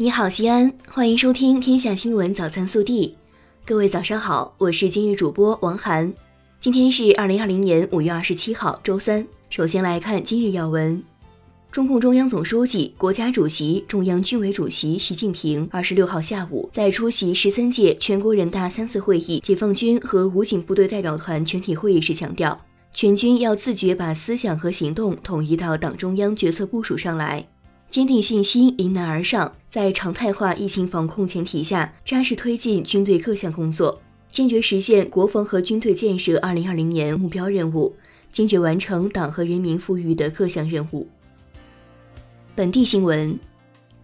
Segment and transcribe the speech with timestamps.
[0.00, 3.08] 你好，西安，欢迎收听《天下新闻早餐速递》。
[3.66, 6.14] 各位早上好，我是今日主播王涵。
[6.60, 9.26] 今天是二零二零年五月二十七号，周三。
[9.50, 11.02] 首先来看今日要闻。
[11.72, 27.48] 中共中央总书记、国家主席、中央军委主席习近平二十六号下午在出席十三届全国人大三次会议解放军和武警部队代表团全体会议时强调，全军要自觉把思想和行动统一到党中央决策部署上来。
[27.90, 33.98] 坚定信心，迎难而上，在常态化疫情防控前提下，扎实推进军队各项工作，
[34.30, 37.96] 坚决实现国防和军队建设二零二零年目标任务，
[38.30, 41.08] 坚决完成党和人民赋予的各项任务。
[42.54, 43.38] 本地新闻：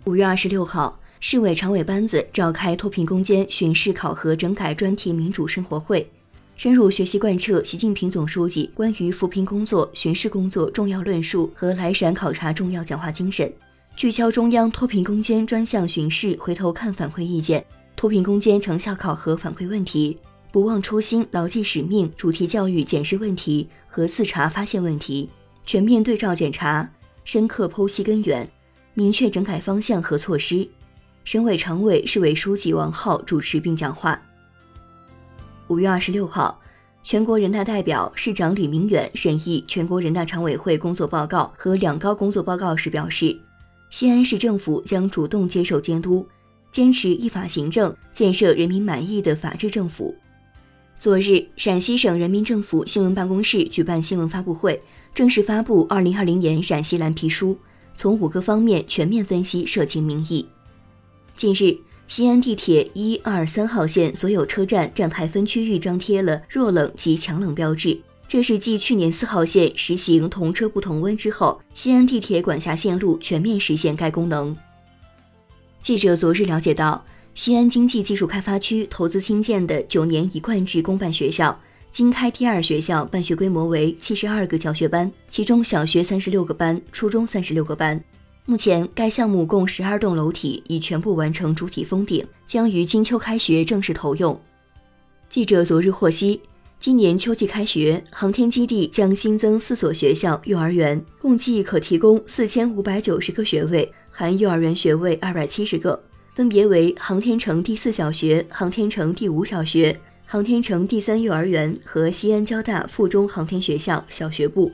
[0.05, 6.11] 五月二十六号，市委常委班子召开脱贫攻坚巡视考核整改专题民主生活会，
[6.57, 13.53] 深入学习贯彻习近平总书记关于扶贫工作巡视工作重要论述和来陕考察重要讲话精神。
[13.97, 17.65] 聚焦中央脱贫攻坚专项巡视回头看反馈意见、
[17.95, 20.19] 脱贫攻坚成效考核反馈问题，
[20.51, 25.31] 不忘初心、牢记使命，主题教育检视问题和自查发现问题，
[25.65, 26.91] 全面对照检查，
[27.25, 28.47] 深刻剖析根源，
[28.95, 30.69] 明确整改方向和措施。
[31.25, 34.21] 省委常委、市委书记王浩主持并讲话。
[35.69, 36.61] 五月二十六号，
[37.05, 43.39] 全国人大代表、市长李明远审议全国人大常委会工作报告和两高工作报告时表示。
[43.95, 46.27] 西安市政府将主动接受监督，
[46.73, 50.13] 坚持依法行政，建设人民满意的法治政府。
[50.99, 54.83] 昨日，陕西省人民政府新闻办公室举办新闻发布会，
[55.15, 57.57] 正式发布二零二零年陕西蓝皮书，
[57.97, 60.45] 从五个方面全面分析社情民意。
[61.37, 67.97] 近日，西安地铁一二三号线所有车站站台分区域张贴了弱冷及强冷标志。
[68.27, 74.57] 这是继去年四号线实行同车不同温之后，西安地铁管辖线路全面实现该功能。
[75.81, 81.57] 记者昨日了解到，西安经济技术开发区投资新建的九年一贯制公办学校
[81.93, 88.03] 经开第二学校办学规模为七十二个教学班，其中小学三十六个班，初中三十六个班。
[88.47, 94.41] 目前，该项目共十二栋楼体已全部完成主体封顶，将于金秋开学正式投用。
[95.29, 96.41] 记者昨日获悉。
[96.85, 105.99] 今年秋季开学，航天基地将新增四所学校幼儿园，共计可提供四千五百九十个学位，含幼儿园学位二百七十个，
[106.35, 114.71] 分别为航天城第四小学、航天城第五小学、航天城第三幼儿园和西安交大附中航天学校小学部。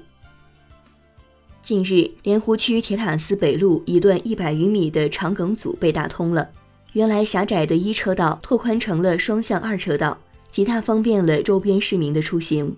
[1.62, 6.50] 近日，莲湖区铁塔寺北路一段一百余米的长梗阻被打通了，
[6.92, 10.18] 原来狭窄的一车道拓宽成了双向二车道。
[10.50, 12.76] 极大方便了周边市民的出行。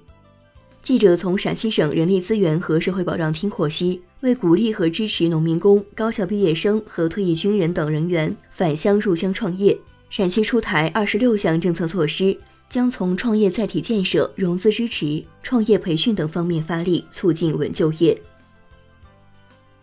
[0.82, 9.78] 记者从陕西省人力资源和社会保障厅获悉，为鼓励和支持农民工、高校毕业生和退役军人等人员返乡入乡创业，
[10.10, 12.36] 陕西出台二十六项政策措施，
[12.68, 18.20] 将从创业载体建设、融资支持、创业培训等方面发力，促进稳就业。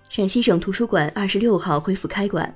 [0.09, 2.53] 陕西省图书馆二十六号恢复开馆，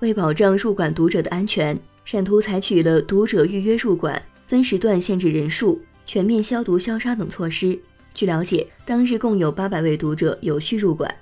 [0.00, 4.20] 为保障入馆读者的安全，陕图采取了读者预约入馆。
[4.46, 7.78] 分时段限制人数、全面消毒消杀等措施。
[8.14, 11.12] 据了解，当日共有八百位读者有序入馆。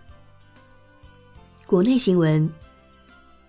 [1.67, 2.51] 国内新闻：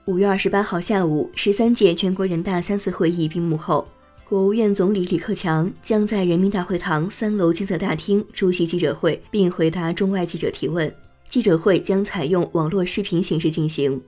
[0.06, 3.88] 五月二十八号下午，十三届全国人大三次会议闭幕后，
[4.24, 10.94] 国务院总理李克强将在人民大会堂三楼金色大厅出席记者会，并回答中外记者提问。
[11.28, 14.00] 记者会将采用网络视频形式进行。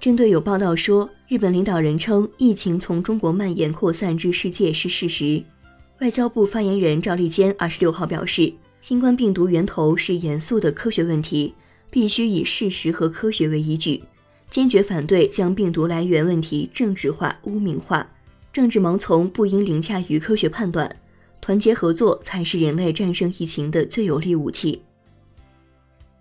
[0.00, 5.42] 针对有报道说日本领导人称疫情从中国蔓延扩散至世界是事实，
[6.00, 11.52] 外交部发言人赵立坚二十六号表示，新冠病毒源头是严肃的科学问题，
[11.90, 14.00] 必须以事实和科学为依据，
[14.48, 18.08] 坚决反对将病毒来源问题政治化、污名化，
[18.52, 20.94] 政治盲从不应凌驾于科学判断，
[21.40, 24.80] 团结合作才是人类战胜疫情的最有力武器。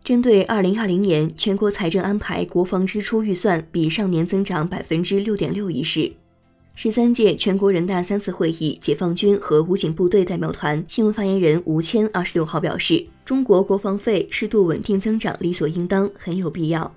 [0.07, 6.14] 针对二零二零年全国财政安排国防支出预算比上年增长百分之六点六一事，
[6.76, 16.90] 十三届全国人大三次会议解放军和武警部队代表团新闻发言人吴谦二十六号表示，中国国防费适度稳定增长理所应当，很有必要。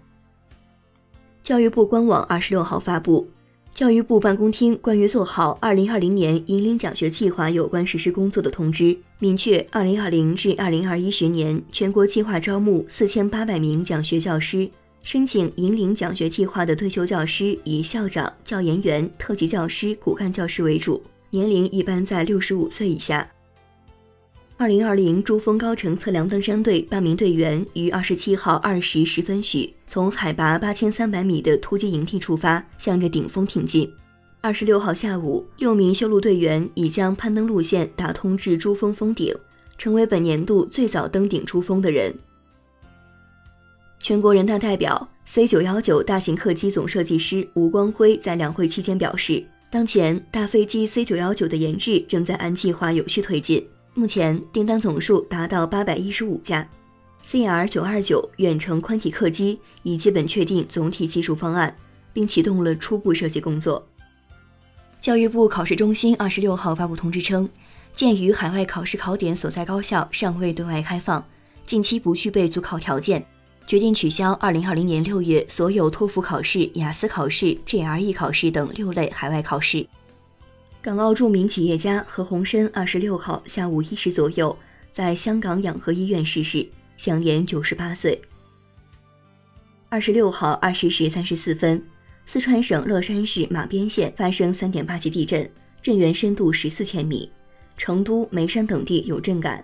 [1.43, 3.27] 教育部官网二十六号发布。
[3.75, 14.69] 教育部办公厅关于做好二零二零年引领奖学计划有关实施工作的通知，明确二零二零至二零二一学年全国计划招募四千八百名讲学教师，
[15.03, 23.27] 申请引领奖学计划的退休教师以校长、教研员、特级教师、骨干教师为主，年龄一般在六十五岁以下。
[24.61, 33.91] 二零二零珠峰高程测量登山队八名队员于二十七号二时十分许，从海拔八千三百米的突击营地出发，向着顶峰挺进。
[34.43, 39.35] 二十六号下午，六名修路队员已将攀登路线打通至珠峰峰顶，
[39.79, 42.15] 成为本年度最早登顶珠峰的人。
[43.99, 53.67] 全国人大代表、C 九幺九大型客机总设计师吴光辉在两会期间表示，当前大飞机 C 九幺九的研制正在按计划有序推进。
[54.01, 56.67] 目前订单总数达到八百一十五架
[57.23, 61.77] ，CR 九二九远程宽体客机已基本确定总体技术方案，
[62.15, 63.87] 并启动了初步设计工作。
[65.03, 67.47] 教育部考试中心二十六号发布通知称，
[67.93, 71.23] 鉴于海外考试考点所在高校尚未对外开放，
[71.67, 73.23] 近期不具备组考条件，
[73.67, 79.87] 决定取消二零二零年六月所有托福考试、雅思考试、GRE 考试等六类海外考试。
[80.83, 84.57] 港澳著名企业家何鸿燊二十六号下午一时左右
[84.91, 86.67] 在香港养和医院逝世，
[86.97, 88.19] 享年九十八岁。
[89.91, 91.83] 二十六号二十时三十四分，
[92.25, 95.49] 四川省乐山市马边县发生三点八级地震，
[95.83, 97.31] 震源深度十四千米，
[97.77, 99.63] 成都、眉山等地有震感。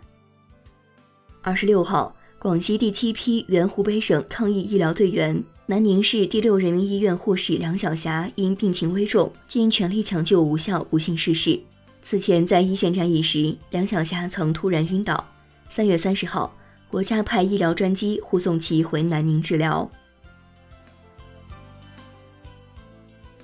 [1.41, 5.43] 二十六号，广西第七批原湖北省抗疫医疗队员。
[5.69, 11.59] 南宁市第六人民医院护士梁晓霞因病情危重，经全力抢救无效，不幸逝世。
[12.01, 15.27] 此前在一线战役时，梁晓霞曾突然晕倒。
[15.69, 16.57] 三月三十号，
[16.89, 19.91] 国家派医疗专机护送其回南宁治疗。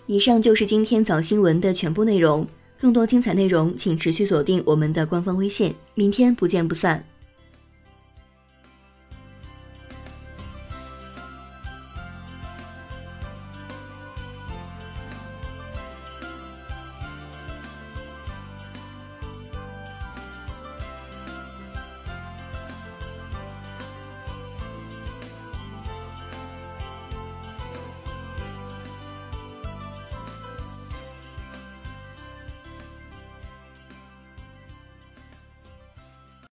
[0.06, 2.46] 以上就是今天早新闻的全部内容，
[2.78, 5.74] 更多精彩内容请持续锁定我们的官方微信。
[5.96, 7.04] 明天不见不散。